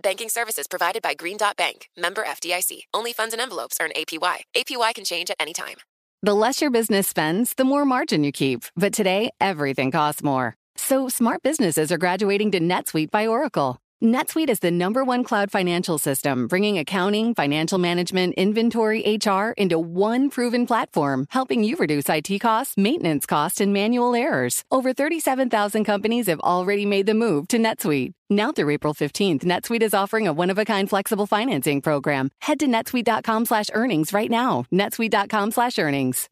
[0.00, 2.80] Banking services provided by Green Dot Bank, member FDIC.
[2.92, 4.38] Only funds and envelopes earn APY.
[4.54, 5.76] APY can change at any time.
[6.22, 8.64] The less your business spends, the more margin you keep.
[8.76, 10.54] But today, everything costs more.
[10.76, 13.78] So smart businesses are graduating to NetSuite by Oracle.
[14.04, 19.78] NetSuite is the number one cloud financial system, bringing accounting, financial management, inventory, HR into
[19.78, 24.64] one proven platform, helping you reduce IT costs, maintenance costs, and manual errors.
[24.70, 28.12] Over 37,000 companies have already made the move to NetSuite.
[28.28, 32.30] Now through April 15th, NetSuite is offering a one-of-a-kind flexible financing program.
[32.42, 34.66] Head to netsuite.com slash earnings right now.
[34.70, 36.28] netsuite.com slash earnings.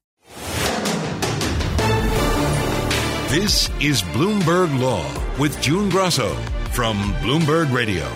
[3.30, 5.06] This is Bloomberg Law
[5.38, 6.36] with June Grasso
[6.74, 8.12] from Bloomberg Radio.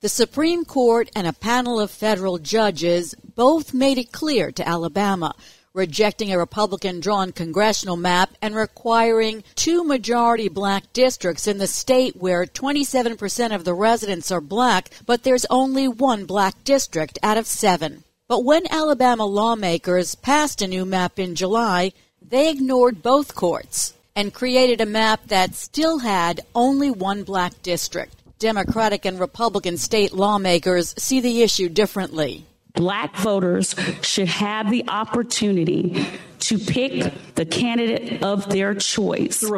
[0.00, 5.34] The Supreme Court and a panel of federal judges both made it clear to Alabama,
[5.74, 12.14] rejecting a Republican drawn congressional map and requiring two majority black districts in the state
[12.14, 17.48] where 27% of the residents are black, but there's only one black district out of
[17.48, 18.04] seven.
[18.28, 21.92] But when Alabama lawmakers passed a new map in July,
[22.22, 28.16] they ignored both courts and created a map that still had only one black district.
[28.40, 32.44] Democratic and Republican state lawmakers see the issue differently.
[32.72, 36.04] Black voters should have the opportunity
[36.40, 39.48] to pick the candidate of their choice.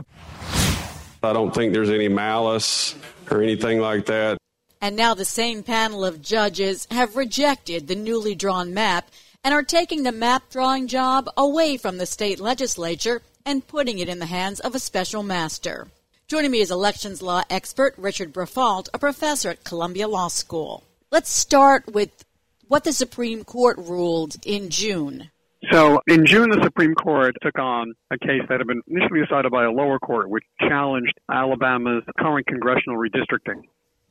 [1.23, 2.95] I don't think there's any malice
[3.31, 4.37] or anything like that.
[4.83, 9.09] And now the same panel of judges have rejected the newly drawn map
[9.43, 14.09] and are taking the map drawing job away from the state legislature and putting it
[14.09, 15.89] in the hands of a special master.
[16.29, 20.85] Joining me is elections law expert Richard Briffault, a professor at Columbia Law School.
[21.11, 22.25] Let's start with
[22.69, 25.31] what the Supreme Court ruled in June.
[25.73, 29.51] So in June, the Supreme Court took on a case that had been initially decided
[29.53, 33.63] by a lower court, which challenged Alabama's current congressional redistricting.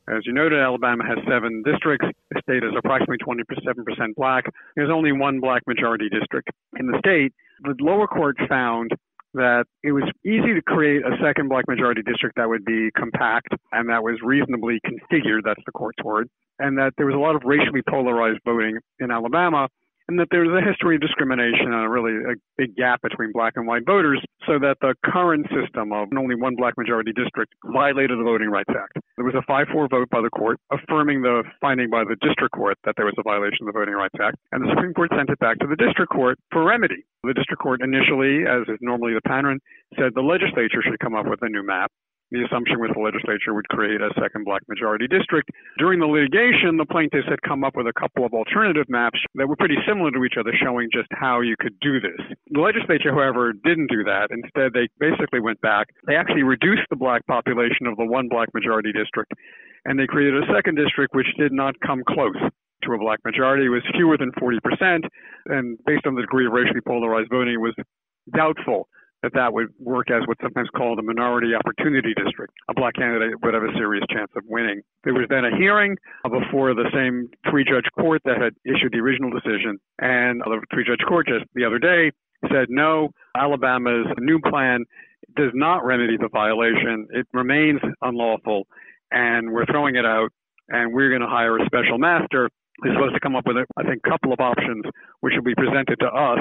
[0.08, 2.06] As you noted, Alabama has seven districts.
[2.30, 4.44] The state is approximately 27% black.
[4.76, 7.32] There's only one black majority district in the state.
[7.62, 8.90] The lower court found
[9.34, 13.48] that it was easy to create a second black majority district that would be compact
[13.72, 17.36] and that was reasonably configured, that's the court's word, and that there was a lot
[17.36, 19.68] of racially polarized voting in Alabama
[20.10, 23.54] and that there was a history of discrimination and really a big gap between black
[23.54, 28.18] and white voters, so that the current system of only one black majority district violated
[28.18, 28.98] the Voting Rights Act.
[29.14, 32.76] There was a 5-4 vote by the court affirming the finding by the district court
[32.82, 35.30] that there was a violation of the Voting Rights Act, and the Supreme Court sent
[35.30, 37.06] it back to the district court for remedy.
[37.22, 39.60] The district court initially, as is normally the pattern,
[39.94, 41.92] said the legislature should come up with a new map.
[42.30, 45.50] The assumption was the legislature would create a second black majority district.
[45.78, 49.48] During the litigation, the plaintiffs had come up with a couple of alternative maps that
[49.48, 52.22] were pretty similar to each other, showing just how you could do this.
[52.54, 54.30] The legislature, however, didn't do that.
[54.30, 55.88] Instead, they basically went back.
[56.06, 59.32] They actually reduced the black population of the one black majority district,
[59.84, 62.38] and they created a second district which did not come close
[62.84, 63.66] to a black majority.
[63.66, 65.02] It was fewer than 40%,
[65.46, 67.74] and based on the degree of racially polarized voting, it was
[68.34, 68.88] doubtful
[69.22, 72.54] that that would work as what's sometimes called a minority opportunity district.
[72.68, 74.80] A black candidate would have a serious chance of winning.
[75.04, 79.30] There was then a hearing before the same three-judge court that had issued the original
[79.30, 82.10] decision, and the three-judge court just the other day
[82.50, 84.84] said no, Alabama's new plan
[85.36, 87.06] does not remedy the violation.
[87.10, 88.66] It remains unlawful,
[89.10, 90.30] and we're throwing it out,
[90.68, 92.48] and we're going to hire a special master
[92.82, 94.84] who's supposed to come up with, I think, a couple of options
[95.20, 96.38] which will be presented to us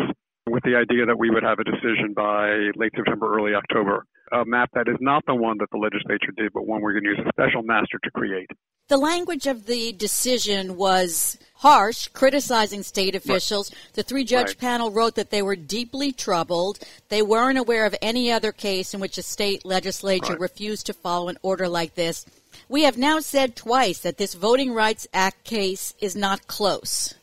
[0.52, 4.06] with the idea that we would have a decision by late September, early October.
[4.32, 7.04] A map that is not the one that the legislature did, but one we're going
[7.04, 8.50] to use a special master to create.
[8.88, 13.72] The language of the decision was harsh, criticizing state officials.
[13.72, 13.94] Right.
[13.94, 14.58] The three judge right.
[14.58, 16.80] panel wrote that they were deeply troubled.
[17.10, 20.40] They weren't aware of any other case in which a state legislature right.
[20.40, 22.26] refused to follow an order like this.
[22.68, 27.14] We have now said twice that this Voting Rights Act case is not close.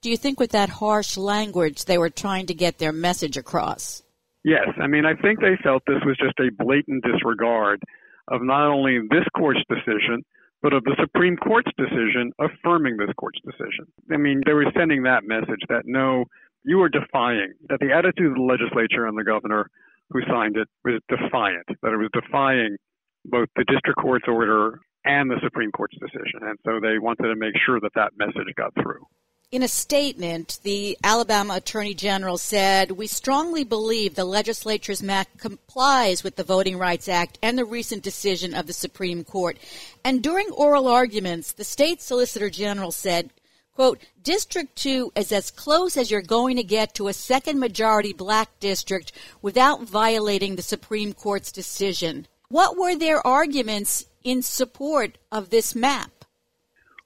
[0.00, 4.02] Do you think with that harsh language they were trying to get their message across?
[4.44, 4.68] Yes.
[4.80, 7.82] I mean, I think they felt this was just a blatant disregard
[8.28, 10.22] of not only this court's decision,
[10.62, 13.90] but of the Supreme Court's decision affirming this court's decision.
[14.12, 16.26] I mean, they were sending that message that no,
[16.62, 19.68] you are defying, that the attitude of the legislature and the governor
[20.10, 22.76] who signed it was defiant, that it was defying
[23.24, 26.46] both the district court's order and the Supreme Court's decision.
[26.46, 29.02] And so they wanted to make sure that that message got through.
[29.50, 36.22] In a statement, the Alabama Attorney General said, We strongly believe the legislature's map complies
[36.22, 39.56] with the Voting Rights Act and the recent decision of the Supreme Court.
[40.04, 43.30] And during oral arguments, the state solicitor general said,
[43.74, 48.12] quote, District 2 is as close as you're going to get to a second majority
[48.12, 52.26] black district without violating the Supreme Court's decision.
[52.50, 56.10] What were their arguments in support of this map?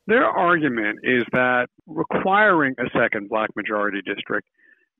[0.07, 4.49] Their argument is that requiring a second black majority district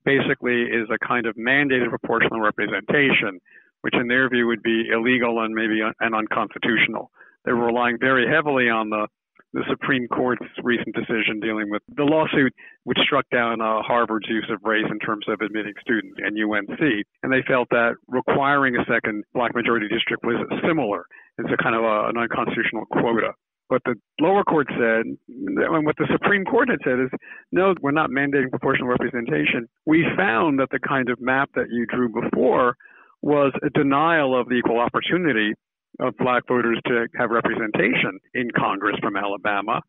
[0.05, 3.41] basically is a kind of mandated proportional representation,
[3.83, 7.11] which in their view would be illegal and maybe un- and unconstitutional.
[7.45, 9.07] They were relying very heavily on the
[9.53, 12.55] the Supreme Court's recent decision dealing with the lawsuit
[12.85, 16.81] which struck down uh, Harvard's use of race in terms of admitting students and UNC.
[17.23, 20.37] And they felt that requiring a second black majority district was
[20.67, 21.05] similar.
[21.37, 23.33] It's a kind of a, an unconstitutional quota.
[23.73, 27.09] What the lower court said, and what the Supreme Court had said is,
[27.53, 29.67] no, we're not mandating proportional representation.
[29.87, 32.77] We found that the kind of map that you drew before
[33.23, 35.55] was a denial of the equal opportunity
[36.01, 39.81] of black voters to have representation in Congress from Alabama.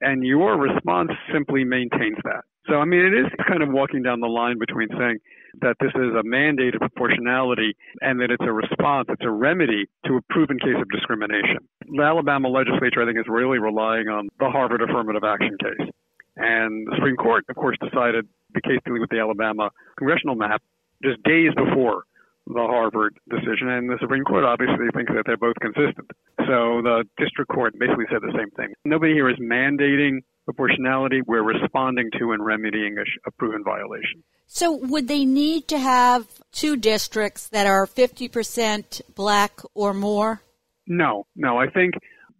[0.00, 2.42] And your response simply maintains that.
[2.66, 5.18] So, I mean, it is kind of walking down the line between saying
[5.60, 9.86] that this is a mandate of proportionality and that it's a response, it's a remedy
[10.06, 11.58] to a proven case of discrimination.
[11.88, 15.88] The Alabama legislature, I think, is really relying on the Harvard affirmative action case.
[16.36, 20.62] And the Supreme Court, of course, decided the case dealing with the Alabama congressional map
[21.02, 22.04] just days before
[22.46, 26.10] the Harvard decision, and the Supreme Court obviously thinks that they're both consistent.
[26.46, 28.72] So the district court basically said the same thing.
[28.84, 31.20] Nobody here is mandating proportionality.
[31.26, 34.24] We're responding to and remedying a, a proven violation.
[34.46, 40.40] So, would they need to have two districts that are 50% black or more?
[40.86, 41.58] No, no.
[41.58, 41.92] I think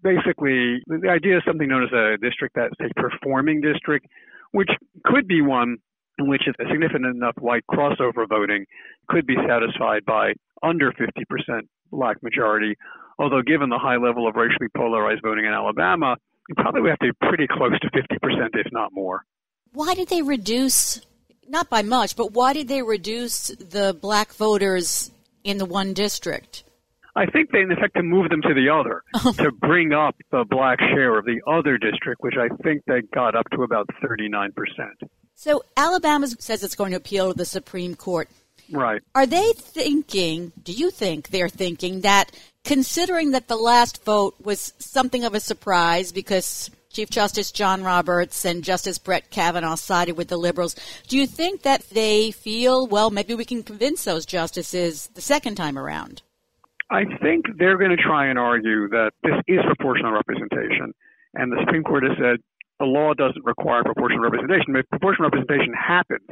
[0.03, 4.07] basically the idea is something known as a district that's a performing district,
[4.53, 4.71] which
[5.05, 5.77] could be one
[6.19, 8.65] in which a significant enough white crossover voting
[9.09, 10.33] could be satisfied by
[10.63, 11.61] under 50%
[11.93, 12.75] black majority.
[13.19, 16.17] Although, given the high level of racially polarized voting in Alabama,
[16.49, 19.25] you probably would have to be pretty close to 50%, if not more.
[19.73, 21.01] Why did they reduce,
[21.47, 25.11] not by much, but why did they reduce the black voters
[25.45, 26.65] in the one district?
[27.15, 29.03] I think they, in effect, to move them to the other,
[29.43, 33.35] to bring up the black share of the other district, which I think they got
[33.35, 34.51] up to about 39%.
[35.35, 38.29] So Alabama says it's going to appeal to the Supreme Court.
[38.71, 39.03] Right.
[39.15, 42.31] Are they thinking, do you think they're thinking that
[42.65, 48.45] considering that the last vote was something of a surprise because Chief Justice John Roberts
[48.45, 50.75] and Justice Brett Kavanaugh sided with the liberals,
[51.07, 55.55] do you think that they feel, well, maybe we can convince those justices the second
[55.55, 56.23] time around?
[56.91, 60.95] I think they're going to try and argue that this is proportional representation.
[61.35, 62.37] And the Supreme Court has said
[62.81, 64.75] the law doesn't require proportional representation.
[64.77, 66.29] If proportional representation happens,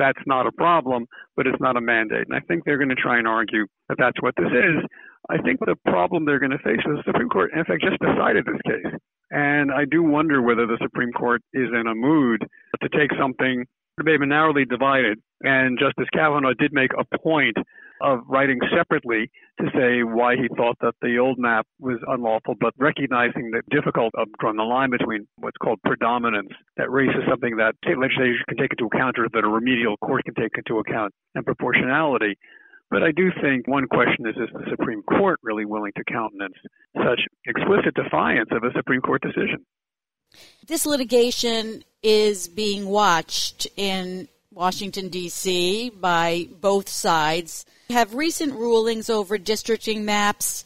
[0.00, 1.06] that's not a problem,
[1.36, 2.26] but it's not a mandate.
[2.28, 4.82] And I think they're going to try and argue that that's what this is.
[5.28, 8.00] I think the problem they're going to face is the Supreme Court, in fact, just
[8.00, 8.92] decided this case.
[9.30, 12.40] And I do wonder whether the Supreme Court is in a mood
[12.82, 13.64] to take something
[14.04, 15.18] they've been narrowly divided.
[15.42, 17.56] And Justice Kavanaugh did make a point
[18.00, 19.30] of writing separately
[19.60, 24.14] to say why he thought that the old map was unlawful, but recognizing the difficult
[24.16, 28.42] of drawing the line between what's called predominance, that race is something that state legislation
[28.48, 32.36] can take into account or that a remedial court can take into account, and proportionality.
[32.90, 36.56] But I do think one question is is the Supreme Court really willing to countenance
[36.96, 39.64] such explicit defiance of a Supreme Court decision?
[40.66, 45.90] This litigation is being watched in Washington, D.C.
[45.90, 47.64] by both sides.
[47.88, 50.64] Have recent rulings over districting maps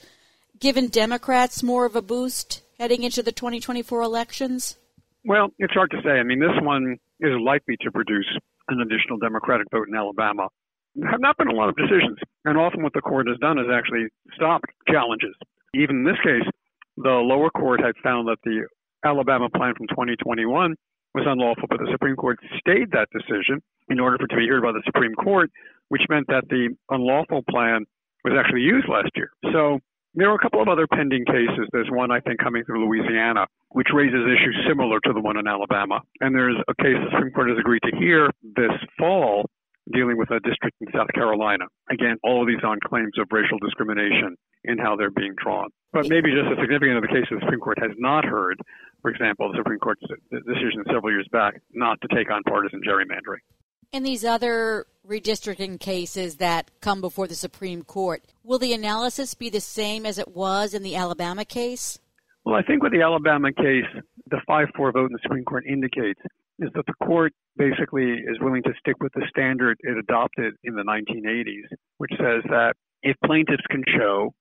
[0.58, 4.78] given Democrats more of a boost heading into the 2024 elections?
[5.26, 6.12] Well, it's hard to say.
[6.12, 8.26] I mean, this one is likely to produce
[8.68, 10.48] an additional Democratic vote in Alabama.
[10.94, 13.58] There have not been a lot of decisions, and often what the court has done
[13.58, 15.34] is actually stopped challenges.
[15.74, 16.48] Even in this case,
[16.96, 18.66] the lower court had found that the
[19.04, 20.74] Alabama plan from 2021
[21.14, 24.48] was unlawful, but the Supreme Court stayed that decision in order for it to be
[24.48, 25.50] heard by the Supreme Court,
[25.88, 27.86] which meant that the unlawful plan
[28.24, 29.30] was actually used last year.
[29.52, 29.78] So
[30.14, 31.68] there are a couple of other pending cases.
[31.72, 35.46] There's one, I think, coming through Louisiana, which raises issues similar to the one in
[35.46, 36.00] Alabama.
[36.20, 39.46] And there's a case the Supreme Court has agreed to hear this fall
[39.92, 41.66] dealing with a district in South Carolina.
[41.90, 45.68] Again, all of these on claims of racial discrimination in how they're being drawn.
[45.92, 48.56] But maybe just as significant of the case the Supreme Court has not heard,
[49.04, 53.44] for example, the Supreme Court's decision several years back not to take on partisan gerrymandering.
[53.92, 59.50] In these other redistricting cases that come before the Supreme Court, will the analysis be
[59.50, 61.98] the same as it was in the Alabama case?
[62.46, 63.84] Well, I think with the Alabama case,
[64.30, 66.20] the 5 4 vote in the Supreme Court indicates
[66.58, 70.76] is that the court basically is willing to stick with the standard it adopted in
[70.76, 74.32] the 1980s, which says that if plaintiffs can show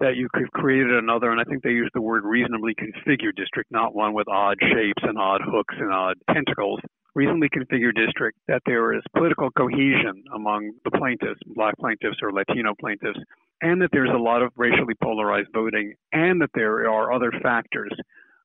[0.00, 3.70] that you could create another, and I think they use the word reasonably configured district,
[3.70, 6.80] not one with odd shapes and odd hooks and odd tentacles,
[7.14, 12.74] reasonably configured district, that there is political cohesion among the plaintiffs, black plaintiffs or Latino
[12.78, 13.18] plaintiffs,
[13.60, 17.90] and that there's a lot of racially polarized voting, and that there are other factors,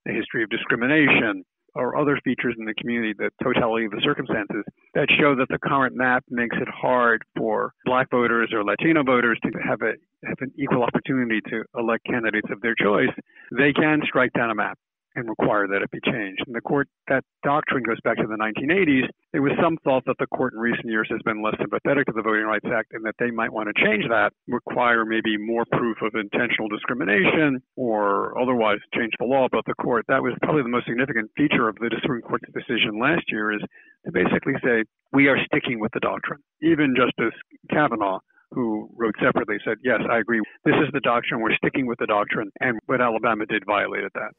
[0.05, 4.63] the history of discrimination, or other features in the community, the totality of the circumstances
[4.93, 9.39] that show that the current map makes it hard for black voters or Latino voters
[9.43, 9.93] to have a
[10.25, 13.09] have an equal opportunity to elect candidates of their choice,
[13.51, 14.77] they can strike down a map
[15.15, 16.43] and require that it be changed.
[16.45, 19.07] And the court, that doctrine goes back to the 1980s.
[19.31, 22.13] There was some thought that the court in recent years has been less sympathetic to
[22.13, 25.65] the Voting Rights Act and that they might want to change that, require maybe more
[25.71, 29.47] proof of intentional discrimination or otherwise change the law.
[29.51, 32.99] But the court, that was probably the most significant feature of the Supreme Court's decision
[32.99, 33.61] last year is
[34.05, 36.39] to basically say, we are sticking with the doctrine.
[36.61, 37.37] Even Justice
[37.69, 38.19] Kavanaugh
[38.53, 40.39] who wrote separately said, Yes, I agree.
[40.63, 41.41] This is the doctrine.
[41.41, 42.51] We're sticking with the doctrine.
[42.59, 44.31] And what Alabama did violated that.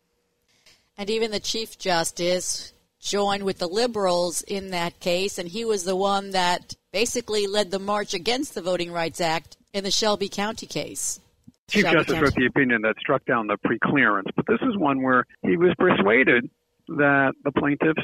[0.96, 5.84] And even the Chief Justice joined with the liberals in that case, and he was
[5.84, 10.28] the one that basically led the march against the Voting Rights Act in the Shelby
[10.28, 11.20] County case.
[11.68, 12.24] Chief Shelby Justice County.
[12.24, 15.74] wrote the opinion that struck down the preclearance, but this is one where he was
[15.78, 16.48] persuaded
[16.88, 18.02] that the plaintiffs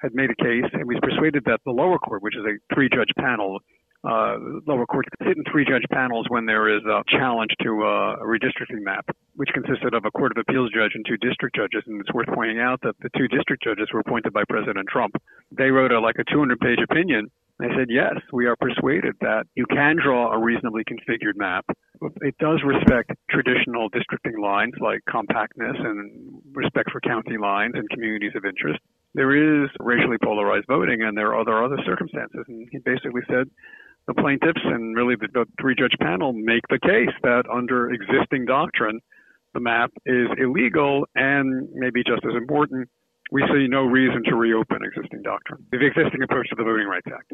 [0.00, 2.74] had made a case, and he was persuaded that the lower court, which is a
[2.74, 3.60] three-judge panel,
[4.04, 8.26] uh, lower courts sit in three-judge panels when there is a challenge to uh, a
[8.26, 11.82] redistricting map, which consisted of a court of appeals judge and two district judges.
[11.86, 15.14] And it's worth pointing out that the two district judges were appointed by President Trump.
[15.50, 17.30] They wrote a like a 200-page opinion.
[17.58, 21.64] They said, yes, we are persuaded that you can draw a reasonably configured map.
[22.20, 28.32] It does respect traditional districting lines like compactness and respect for county lines and communities
[28.34, 28.80] of interest.
[29.14, 32.44] There is racially polarized voting and there are other other circumstances.
[32.48, 33.48] And he basically said
[34.06, 39.00] the plaintiffs and really the, three judge panel make the case that under existing doctrine,
[39.54, 42.88] the map is illegal and maybe just as important,
[43.30, 47.06] we see no reason to reopen existing doctrine, the existing approach to the Voting Rights
[47.06, 47.32] Act.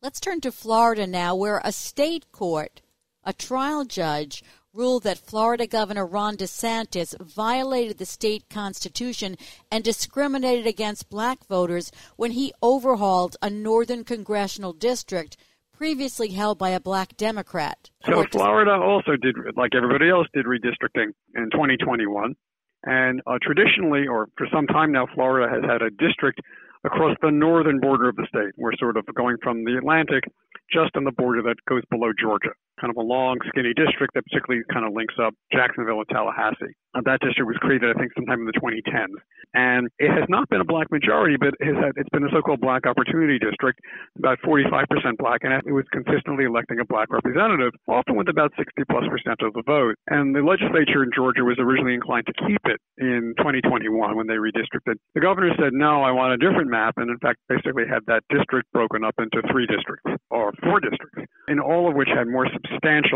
[0.00, 2.80] Let's turn to Florida now, where a state court,
[3.24, 9.36] a trial judge, ruled that Florida Governor Ron DeSantis violated the state constitution
[9.72, 15.36] and discriminated against black voters when he overhauled a northern congressional district
[15.78, 17.88] previously held by a black Democrat.
[18.04, 22.34] So Florida also did, like everybody else, did redistricting in 2021.
[22.82, 26.40] And uh, traditionally, or for some time now, Florida has had a district
[26.84, 28.52] across the northern border of the state.
[28.56, 30.24] We're sort of going from the Atlantic
[30.72, 34.24] just on the border that goes below Georgia, kind of a long, skinny district that
[34.30, 36.74] particularly kind of links up Jacksonville and Tallahassee.
[36.94, 39.18] Uh, that district was created, I think, sometime in the 2010s.
[39.54, 42.60] And it has not been a black majority, but it has it's been a so-called
[42.60, 43.80] black opportunity district,
[44.16, 44.84] about 45%
[45.18, 49.40] black, and it was consistently electing a black representative, often with about 60 plus percent
[49.40, 49.96] of the vote.
[50.08, 54.36] And the legislature in Georgia was originally inclined to keep it in 2021 when they
[54.36, 55.00] redistricted.
[55.14, 58.24] The governor said, no, I want a different map, and in fact, basically had that
[58.28, 62.46] district broken up into three districts, or four districts, in all of which had more
[62.52, 62.67] substantial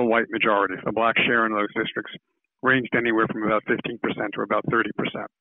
[0.09, 0.79] white majorities.
[0.85, 2.13] The black share in those districts
[2.63, 3.99] ranged anywhere from about 15%
[4.35, 4.85] to about 30%.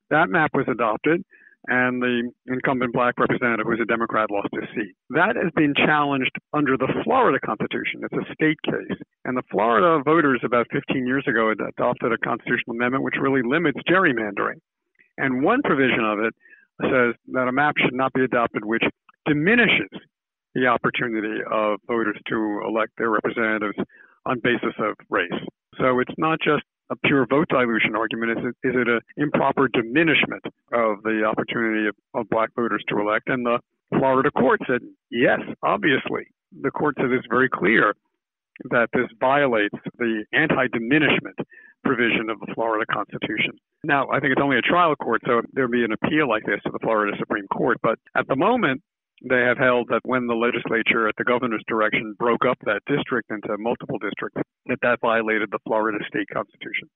[0.09, 1.23] That map was adopted,
[1.67, 4.95] and the incumbent black representative, who was a Democrat, lost his seat.
[5.11, 8.01] That has been challenged under the Florida Constitution.
[8.01, 8.97] It's a state case.
[9.25, 13.77] And the Florida voters about 15 years ago adopted a constitutional amendment which really limits
[13.87, 14.57] gerrymandering.
[15.17, 16.33] And one provision of it
[16.81, 18.83] says that a map should not be adopted which
[19.27, 19.93] diminishes
[20.55, 23.77] the opportunity of voters to elect their representatives
[24.25, 25.31] on basis of race.
[25.79, 28.37] So it's not just a pure vote dilution argument.
[28.37, 30.43] Is it, is it an improper diminishment
[30.73, 33.29] of the opportunity of, of black voters to elect?
[33.29, 33.59] And the
[33.97, 36.27] Florida court said, yes, obviously.
[36.61, 37.95] The court said it's very clear
[38.69, 41.39] that this violates the anti diminishment
[41.83, 43.57] provision of the Florida Constitution.
[43.83, 46.59] Now, I think it's only a trial court, so there'll be an appeal like this
[46.65, 47.77] to the Florida Supreme Court.
[47.81, 48.83] But at the moment,
[49.21, 53.29] they have held that when the legislature, at the governor's direction, broke up that district
[53.29, 56.89] into multiple districts, that that violated the Florida state constitution.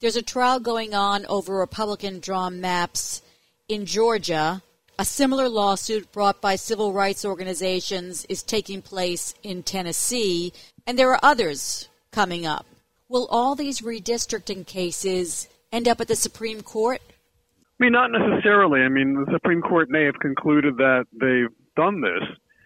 [0.00, 3.22] There's a trial going on over Republican drawn maps
[3.68, 4.62] in Georgia.
[4.98, 10.52] A similar lawsuit brought by civil rights organizations is taking place in Tennessee,
[10.86, 12.66] and there are others coming up.
[13.08, 17.00] Will all these redistricting cases end up at the Supreme Court?
[17.08, 18.80] I mean, not necessarily.
[18.80, 22.22] I mean, the Supreme Court may have concluded that they've done this.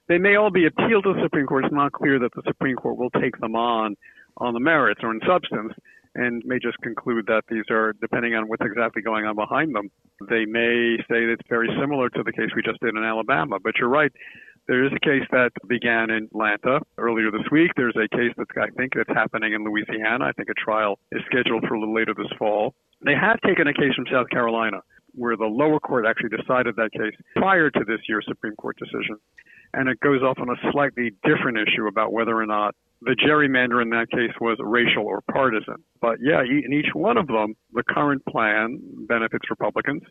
[0.08, 1.64] They may all be appealed to the Supreme Court.
[1.64, 3.96] It's not clear that the Supreme Court will take them on
[4.38, 5.72] on the merits or in substance
[6.14, 9.90] and may just conclude that these are, depending on what's exactly going on behind them,
[10.28, 13.58] they may say that it's very similar to the case we just did in Alabama.
[13.62, 14.12] But you're right.
[14.66, 17.72] There is a case that began in Atlanta earlier this week.
[17.76, 20.24] There's a case that's, I think, that's happening in Louisiana.
[20.24, 22.74] I think a trial is scheduled for a little later this fall.
[23.04, 24.80] They have taken a case from South Carolina
[25.14, 29.16] where the lower court actually decided that case prior to this year's Supreme Court decision.
[29.72, 33.82] And it goes off on a slightly different issue about whether or not the gerrymander
[33.82, 35.76] in that case was racial or partisan.
[36.00, 40.02] But yeah, in each one of them, the current plan benefits Republicans.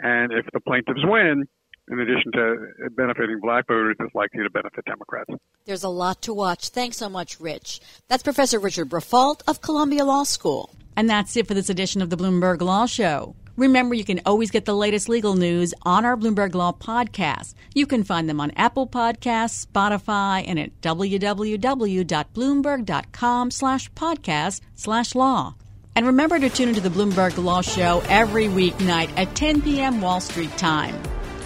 [0.00, 1.44] And if the plaintiffs win,
[1.88, 5.30] in addition to benefiting black voters, it's likely to benefit Democrats.
[5.64, 6.70] There's a lot to watch.
[6.70, 7.80] Thanks so much, Rich.
[8.08, 10.74] That's Professor Richard Briffault of Columbia Law School.
[10.96, 13.36] And that's it for this edition of the Bloomberg Law Show.
[13.56, 17.54] Remember, you can always get the latest legal news on our Bloomberg Law podcast.
[17.72, 25.54] You can find them on Apple Podcasts, Spotify, and at www.bloomberg.com slash podcast slash law.
[25.94, 30.00] And remember to tune into the Bloomberg Law Show every weeknight at 10 p.m.
[30.00, 31.00] Wall Street time.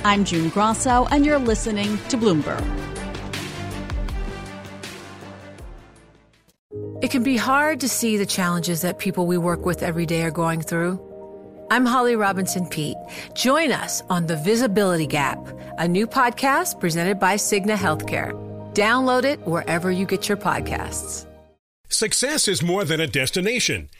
[0.04, 2.64] I'm June Grasso, and you're listening to Bloomberg.
[7.02, 10.22] It can be hard to see the challenges that people we work with every day
[10.22, 11.07] are going through.
[11.70, 12.96] I'm Holly Robinson Peete.
[13.34, 15.38] Join us on The Visibility Gap,
[15.78, 18.32] a new podcast presented by Cigna Healthcare.
[18.72, 21.26] Download it wherever you get your podcasts.
[21.90, 23.90] Success is more than a destination.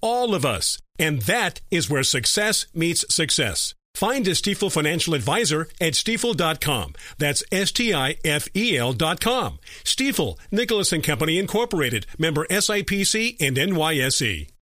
[0.00, 0.78] all of us.
[0.98, 3.74] And that is where success meets success.
[3.94, 6.94] Find a Stifel financial advisor at stifel.com.
[7.18, 9.58] That's S-T-I-F-E-L dot com.
[9.84, 14.50] Stifel, Nicolaus and Company Incorporated, member SIPC and NYSE.